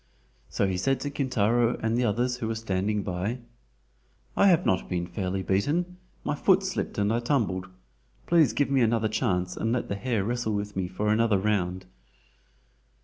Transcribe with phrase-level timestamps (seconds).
[0.49, 3.37] So he said to Kintaro and the others who were standing by:
[4.35, 5.97] "I have not been fairly beaten.
[6.23, 7.67] My foot slipped and I tumbled.
[8.25, 11.85] Please give me another chance and let the hare wrestle with me for another round."